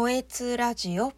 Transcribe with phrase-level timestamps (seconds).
[0.00, 1.12] こえつラジオ。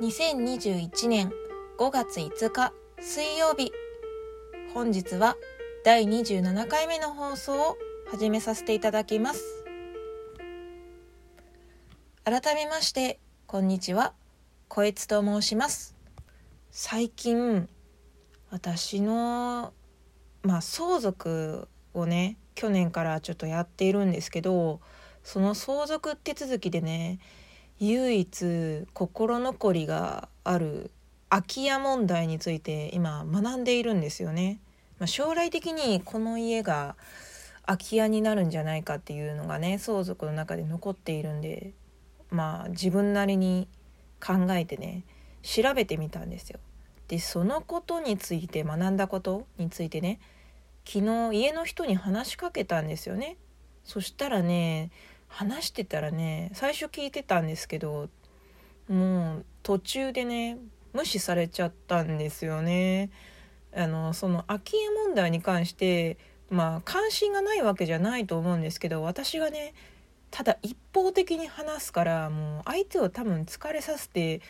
[0.00, 1.32] 2021年
[1.76, 3.72] 5月5日水曜日。
[4.72, 5.36] 本日は
[5.84, 7.76] 第27回目の放送を
[8.12, 9.64] 始めさせていただきます。
[12.22, 13.18] 改めまして
[13.48, 14.14] こんにちは。
[14.68, 15.96] こえつと申します。
[16.70, 17.68] 最近
[18.50, 19.72] 私の
[20.44, 24.80] まあ相続をね去年からちょっとやっているんですけど
[25.24, 27.18] その相続手続きでね
[27.78, 30.90] 唯一心残りがある
[31.30, 34.58] 空き家問題について今学んでいるんですよね。
[34.98, 36.96] まあ、将来的にこの家が
[37.64, 41.72] 空き家になるんじゃないかっていうのがね相続の中で残っているんで
[42.30, 43.68] まあ自分なりに
[44.20, 45.04] 考えてね
[45.42, 46.58] 調べてみたんですよ。
[47.08, 50.20] でそのことについて学んだことについてね
[50.84, 53.36] 昨日家の人に話しかけたんですよね。
[53.84, 54.90] そしたらね
[55.28, 58.08] 話してたらね最初聞いてたんですけど
[58.88, 60.58] もう途中でね
[60.92, 63.10] 無視されちゃったんですよね。
[63.72, 66.18] あのその空き家問題に関して
[66.50, 69.74] まあ関心がないわけじゃないと思うんですけど私がね
[70.30, 74.40] ただ一方的に話すからもう相手を多分疲れさせて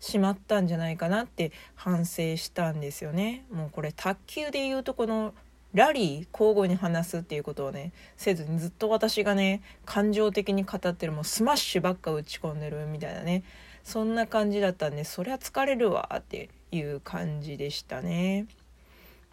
[0.00, 3.44] しまったんじゃないかなって反省したんですよね。
[3.50, 5.34] もうこれ卓球でいうとこの
[5.74, 13.44] ラリー交互に話すっていうことをねせずにずっと私がね感情的に語ってるもうスマッシュばっか打ち込んでるみたいなね
[13.84, 18.46] そんな感じだったんでそりゃ疲れるわっていう感じでしたね。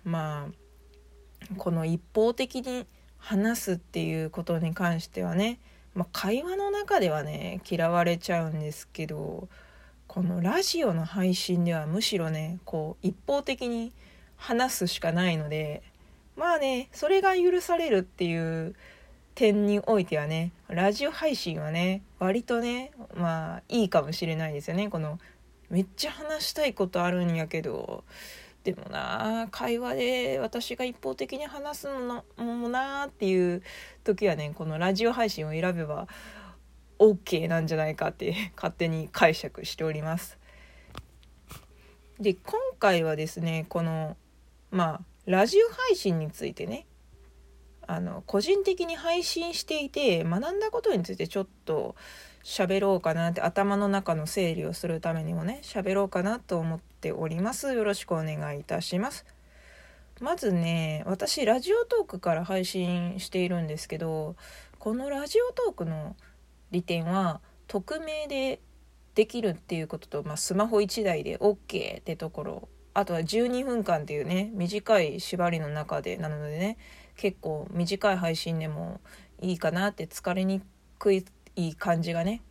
[0.03, 2.85] まあこの一方的に
[3.17, 5.59] 話すっていうことに関してはね、
[5.93, 9.47] まあ、会話の中ではね嫌われちゃうんですけど
[10.07, 13.93] このラジオの配信ではむしろねこう一方的に
[14.37, 15.81] 話すしかないので
[16.35, 18.75] まあねそれが許されるっていう
[19.35, 25.19] 点においてはねラジオ配信はね割とねまあいいかもしれないですよねこの
[25.69, 28.03] めっちゃ話したいことあるんやけど
[28.63, 33.61] でもな会話で私が一方的に話すのもなっていう
[34.03, 36.07] 時はねこのラジオ配信を選べば
[36.97, 40.37] OK なんじゃないかって勝手に解釈しております。
[42.19, 44.15] で今回はですねこの
[44.71, 46.85] まあラジオ配信についてね。
[47.87, 51.95] あの個人的に配信していて学んだことについてちょっと
[52.43, 57.73] 喋ろうかなって頭の中の整理をするためにもね喋ろうかなと思っております。
[57.73, 59.25] よろしくお願いいたします。
[60.21, 64.35] まずね私ラジオトークから配信しているんですけど
[64.79, 66.15] このラジオトークの
[66.71, 68.61] 利点は匿名で
[69.15, 76.77] できるっていうことと、まあ、スマホ1台で OK ってところあとは12分間っていうね短い縛りの中でなのでね
[77.17, 79.01] 結構短い配信でも
[79.41, 80.61] いいかなって疲れに
[80.97, 81.25] くい
[81.75, 82.41] 感じがね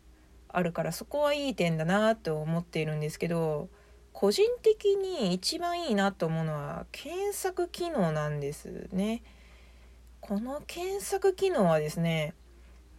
[0.47, 3.69] あるからそこはいい点だなと思っているんですけど
[4.13, 9.23] 個人的に一番いいなと思うのは検索機能なんですね。
[10.21, 12.35] この検索機能はですね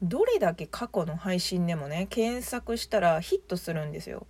[0.02, 4.26] どれだけ過去の配信でもね検索したらヒットするんですよ。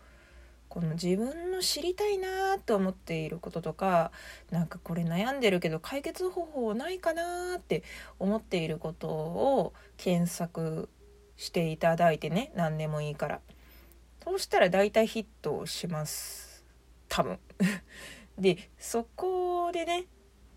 [0.76, 4.12] この自分の知りたいなと思っていることとか
[4.50, 7.82] なんかこれ悩んでるけど解決方法ないかなって
[8.19, 10.91] 思っていることを検索
[11.38, 13.41] していただいてね何でもいいから。
[14.22, 16.62] そうしたら大体ヒットします。
[17.08, 17.38] 多分。
[18.37, 20.04] でそこでね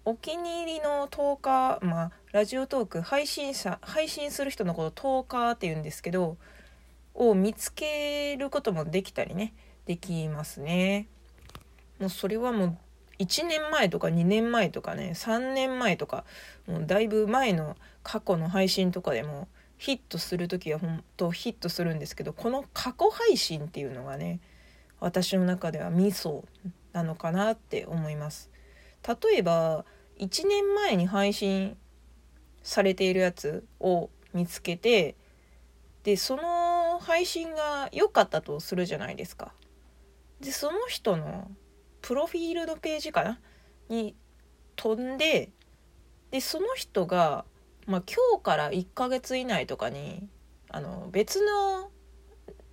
[0.03, 6.36] お気に入りのトーカーまあラジオトーク配信者配信する人のことトーカーって言うんですけど
[7.13, 9.53] を見つけることもできたりね。
[9.89, 11.07] できますね。
[12.00, 12.77] もうそれはもう
[13.17, 16.25] 1年前とか2年前とかね3年前とか
[16.67, 19.47] もうだいぶ前の過去の配信とかでも
[19.79, 24.41] ヒットする時は本当ヒットするんですけどこの過去配信っていうのがね
[25.00, 26.45] 私の中ではミソ
[26.94, 28.51] なのかなって思います。
[29.07, 29.85] 例えば
[30.19, 31.75] 1年前に配信
[32.61, 35.15] されているやつを見つけて
[36.03, 39.51] でその配信が良かったとするじゃないですか。
[40.41, 41.51] でその人の
[42.01, 43.39] プロフィールのページかな？
[43.89, 44.15] に
[44.75, 45.51] 飛んで
[46.31, 47.45] でその人が、
[47.88, 50.27] まあ、今日から1ヶ月以内とかに
[50.69, 51.89] あの別の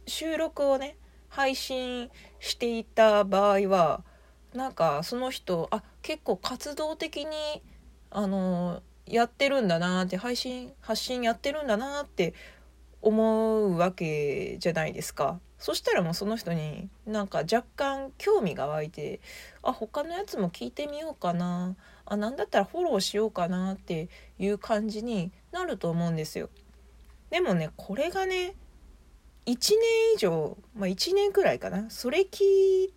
[0.06, 0.96] 収録をね
[1.28, 4.04] 配信していた場合は
[4.54, 7.62] なんかその人あ結構活動的に
[8.10, 12.34] あのやってるんだなって配信発信やってるんだなって
[13.02, 15.40] 思うわけじゃないですか。
[15.58, 19.20] そしたらもうその人になんか若干興味が湧いて
[19.62, 21.76] あ他のやつも聞いてみようかな。
[22.04, 23.74] あなんだったらフォローしようかな。
[23.74, 24.08] って
[24.38, 26.50] いう感じになると思うんですよ。
[27.30, 28.54] でもねこれがね
[29.46, 31.88] 1年以上、まあ、1年くらいかな。
[31.90, 32.94] それき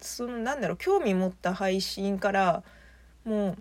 [0.00, 2.62] そのなんだろう興味持った配信から
[3.24, 3.56] もう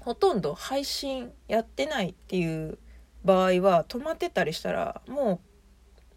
[0.00, 2.78] ほとんど配信やってないっていう
[3.24, 5.40] 場合は止まってたりしたらも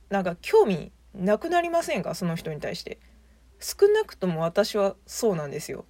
[0.10, 2.16] うなんか興味なくなりませんか？
[2.16, 3.00] その人に対して。
[3.62, 5.83] 少なくとも私はそうなんですよ。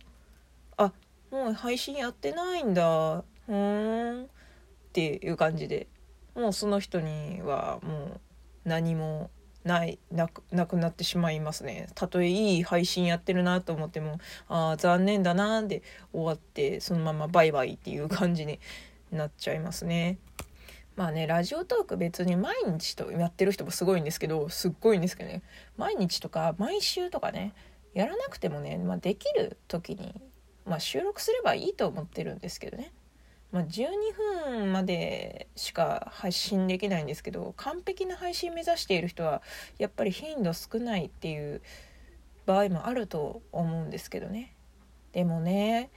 [0.76, 0.92] あ
[1.30, 4.28] もう配信やってないんだふーんっ
[4.92, 5.88] ていう感じで
[6.34, 8.22] もうその人にはもう
[8.66, 9.30] 何も
[9.64, 14.18] ないなくなくなってしまいますねたとえいい配信やってるなと思っても
[14.48, 18.60] ああ残念だなで終わってそのままバイバイっていう感じに
[19.12, 20.18] なっちゃいますね。
[21.00, 25.44] まあねラジオトーク別に毎日とやってる人もすごいんですけどすっごいんですけどね。
[25.78, 27.54] 毎日とか毎週とかね
[27.94, 30.14] やらなくてもね、まあ、できる時に、
[30.66, 32.92] まあ、収録すればいいと思ってるんですけどね、
[33.54, 33.88] まあ、12
[34.50, 39.42] 分までしか配信できないんですけど完璧な配信目指している人は
[39.78, 41.62] やっぱり頻度少ないっていう
[42.46, 44.54] 場合もあると思うんですけどね。
[45.14, 45.92] でもね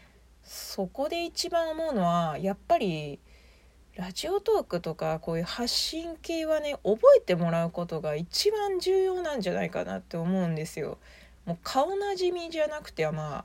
[0.45, 3.19] そこで一番思うのはやっぱり
[3.97, 10.99] ラジオトークとかこういう発信系はね覚えてもらうことが一番重要なんじゃないかなって思うんですよ。
[11.45, 13.45] もう顔なじみじゃなくてはま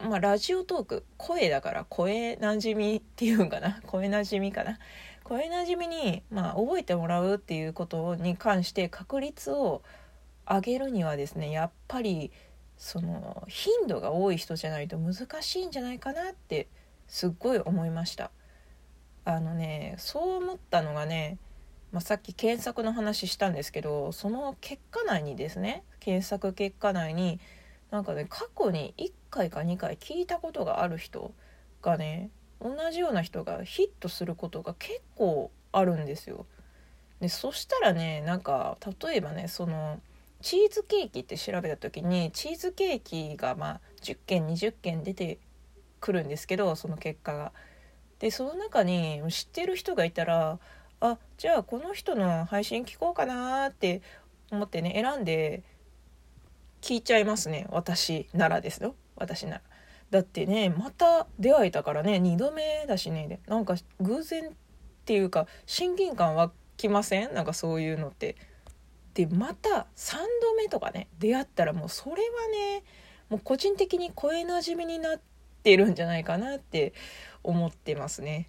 [0.00, 3.80] あまあラジオトーク声だから声なじみっていうんかな？
[3.86, 4.78] 声なじみかな？
[5.22, 9.82] 声なじみに、まあ、覚えてもらうっていうことに関して確率を
[10.44, 12.32] 上げるにはですねやっぱり
[12.76, 16.66] その頻度が多い人じゃないと難しいんじゃないかなって
[17.06, 18.32] すっごい思いました。
[19.24, 21.38] あのねそう思ったのがね、
[21.92, 27.40] まあ、さっき検索の話したんですけどその結果内にですね検索結果内に
[27.90, 31.32] なんかね過去に1回か2回聞いたことがある人
[31.82, 32.30] がね
[32.60, 36.46] 同じような人がヒットすることが結構あるんですよ。
[37.20, 40.00] でそしたらねなんか例えばねその
[40.40, 45.38] チーズケーキって調べた時にチーズケーキがまあ10件20件出て
[46.00, 47.52] くるんですけどその結果が。
[48.20, 50.58] でその中に知ってる人がいたら
[51.00, 54.02] あじゃあこの人の配信聞こうかなって
[54.52, 55.64] 思ってね選んで
[56.82, 59.62] 聞いちゃいますね私ならですよ私なら。
[60.10, 64.52] だってねまた出会えたからね2度目だしねなんか偶然っ
[65.04, 67.34] ていうか親近感湧きません？
[67.34, 68.36] なんかそういうのって。
[69.12, 72.18] でまた3度目とかね出会ったらもうそれは
[72.76, 72.84] ね
[73.28, 75.20] もう個人的に声なじみになっ
[75.62, 76.92] てるんじゃないかなって
[77.42, 78.48] 思ってますね。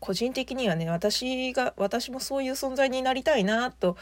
[0.00, 3.96] 個人的にはね私が私もそういう存在になりたいなと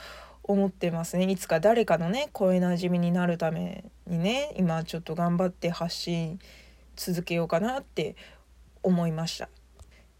[0.44, 1.30] 思ってますね。
[1.30, 6.38] いつか誰かのね声なじみになるためにね今ちょっと頑張って発信
[6.96, 8.16] 続けようかなって
[8.82, 9.48] 思いました。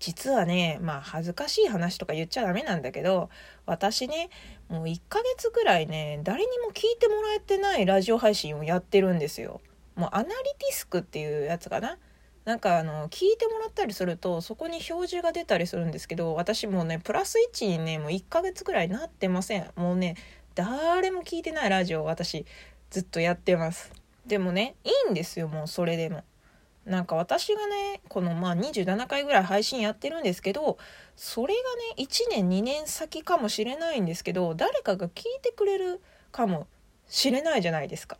[0.00, 3.30] 実はねまあ恥ずかしい話とか言っちゃダメなんだけど
[3.66, 4.30] 私ね
[4.68, 9.60] もう1ヶ月ぐらいね誰にも聞いてもらえてないラジオ配信をやってるんですよ。
[9.96, 11.98] もうアナリティスクっていうやつかな。
[12.48, 19.70] なんかあの聞いてもらったりするとそこに表示が出たりするんですけど私もうねプラス1にねもう1ヶ月くらいなってません。
[19.76, 20.16] もうね
[20.54, 22.46] 誰も聞いてないラジオ私
[22.88, 23.92] ずっとやってます。
[24.26, 26.24] でもねいいんですよもうそれでも。
[26.86, 30.78] なんか私がねこのまあ27回ぐらい配信やってるんですけど
[31.16, 31.60] それが
[31.98, 36.00] ね1年2年先かもしれないんですけど誰かが聞いてくれる
[36.32, 36.66] かも
[37.10, 38.16] しれないじゃないですか。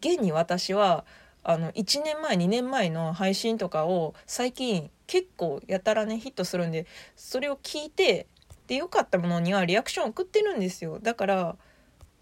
[0.00, 1.04] 現に私は
[1.50, 8.28] あの1年前2年前の配信とかを最近結構やたらねヒットするんでそれを聞いて
[8.68, 11.00] で良かったものにはリアクション送ってるんですよ。
[11.02, 11.56] だから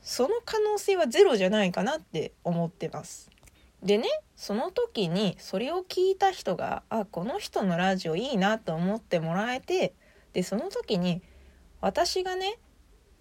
[0.01, 3.31] その可能性はゼロじゃないかなって思ってます。
[3.83, 9.93] でねその時にそれを聞いた人があこの人のラジオいいなと思ってもらえて
[10.33, 11.21] でその時に
[11.83, 12.59] 私がね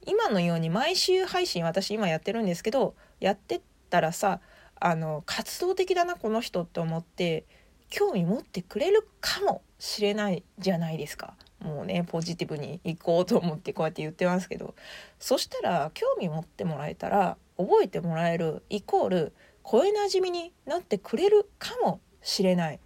[0.06, 4.40] 今のように毎週配信私今やってるんですけどやってったらさ
[4.80, 7.46] あの活動的だなこの人って思って
[7.90, 11.36] 興味持ってくれるかもしれないじゃないですか。
[11.60, 14.76] もうねポジティブに行こうと思ってこうやって言ってますけど
[15.20, 22.80] そしたら興味持ってもらえたら覚えてもらえるイコール声なじみになってくれるかもしれない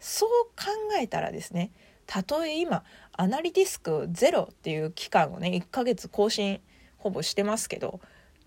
[0.00, 0.66] そう考
[1.00, 1.70] えたらですね
[2.06, 6.60] たとえ今アナリティスクゼロっていう期間をね1ヶ月更新
[6.96, 8.00] ほぼしてますけど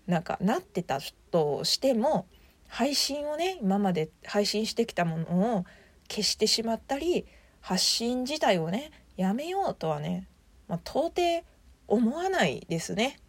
[0.06, 0.98] なんかなってた
[1.30, 2.26] としても
[2.72, 5.64] 配信をね今まで配信してきたものを
[6.08, 7.26] 消してしまったり
[7.60, 10.26] 発信自体をねやめようとはね、
[10.68, 11.44] まあ、到底
[11.86, 13.20] 思わないですね。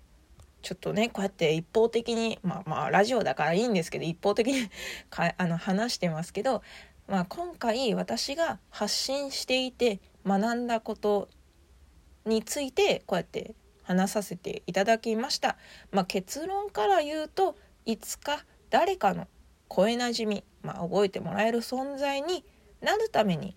[0.61, 4.69] ちょっとねこうやって一方的にまあまあラジオだからいいんですけど一方的に
[5.11, 6.61] かあの話してますけど
[7.09, 11.27] まあ、今回私が発信していて学んだこと
[12.25, 15.57] についてこうやって話させていただきました。
[15.91, 19.27] まあ、結論から言うといつか誰かの
[19.67, 22.43] 声なじみ、まあ、覚えてもらえる存在に
[22.81, 23.55] なるために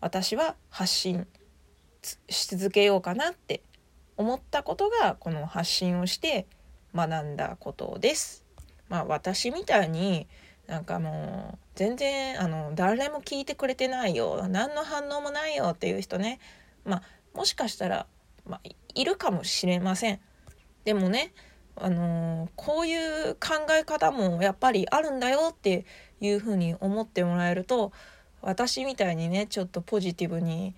[0.00, 1.24] 私は発信
[2.28, 3.62] し続けようかなって
[4.16, 6.48] 思ったことがこの発信をして
[6.96, 8.44] 学んだことです。
[8.88, 10.26] まあ私みたいに
[10.66, 16.40] なんかもう全然あの誰も聞いてくれてないよ何の反応もないよっていう人ね
[16.84, 17.02] まあ
[17.34, 18.08] もしかしたら、
[18.44, 18.60] まあ、
[18.96, 20.18] いるかもしれません。
[20.84, 21.32] でもね
[21.76, 22.96] あのー、こうい
[23.30, 25.84] う考え方もやっぱりあるんだよって
[26.20, 27.92] いうふうに思ってもらえると
[28.40, 30.74] 私みたいにねちょっとポジティブに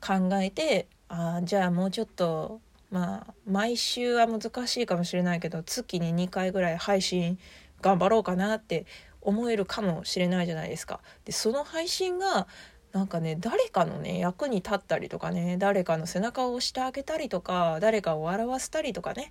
[0.00, 7.38] 考えてあじゃあもうちょっとまあ毎週は難しいかもしれないけど月に2回ぐらい配信
[7.80, 8.86] 頑張ろうかなって
[9.20, 11.00] 思えるかもしれないじゃないですか。
[11.24, 12.46] でその配信が
[12.92, 19.30] なんかね誰かのね役に立ったりとかね誰かの背中を押してあげたりとか誰かを笑わせたりとかね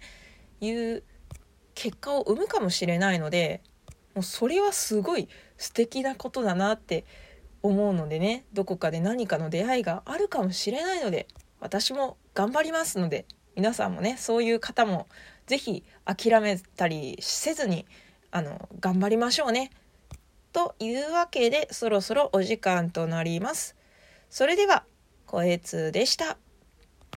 [0.62, 1.04] いう
[1.82, 3.64] 結果を生むかもしれないので
[4.14, 7.06] もうそれはすごい素敵なことだなって
[7.64, 11.26] 思うのでねどこかで何かの出会いがあるかもしれないので
[11.60, 15.08] 私も頑張りますので皆さんもねそういう方も
[15.48, 17.88] 是非諦めたりせずに
[18.30, 19.72] あの頑張りましょうね。
[20.54, 23.76] というわけでそろそろお時間となります。
[24.30, 24.86] それでは、
[25.26, 26.38] こえつでした。